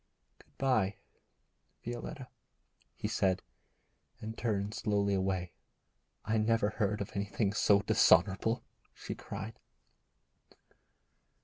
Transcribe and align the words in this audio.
'Good 0.39 0.57
bye, 0.57 0.95
Violetta,' 1.85 2.27
he 2.95 3.07
said, 3.07 3.43
and 4.19 4.35
turned 4.35 4.73
slowly 4.73 5.13
away. 5.13 5.51
'I 6.25 6.39
never 6.39 6.69
heard 6.71 7.01
of 7.01 7.11
anything 7.13 7.53
so 7.53 7.81
dishonourable,' 7.81 8.63
she 8.95 9.13
cried. 9.13 9.59